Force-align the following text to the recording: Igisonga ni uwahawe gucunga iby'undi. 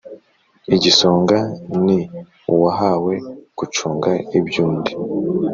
Igisonga 0.75 1.37
ni 1.85 1.97
uwahawe 2.53 3.13
gucunga 3.57 4.11
iby'undi. 4.37 4.91